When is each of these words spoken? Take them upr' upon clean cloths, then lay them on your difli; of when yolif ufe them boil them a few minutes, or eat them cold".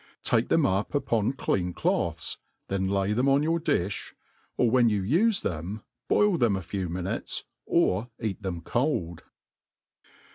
Take 0.23 0.49
them 0.49 0.63
upr' 0.63 0.95
upon 0.95 1.33
clean 1.33 1.73
cloths, 1.73 2.39
then 2.69 2.87
lay 2.87 3.13
them 3.13 3.29
on 3.29 3.43
your 3.43 3.59
difli; 3.59 4.13
of 4.57 4.69
when 4.71 4.89
yolif 4.89 5.07
ufe 5.27 5.41
them 5.43 5.83
boil 6.07 6.39
them 6.39 6.55
a 6.55 6.63
few 6.63 6.89
minutes, 6.89 7.43
or 7.67 8.09
eat 8.19 8.41
them 8.41 8.61
cold". 8.61 9.25